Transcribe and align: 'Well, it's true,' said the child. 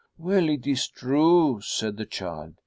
'Well, 0.17 0.49
it's 0.49 0.87
true,' 0.87 1.61
said 1.61 1.97
the 1.97 2.07
child. 2.07 2.55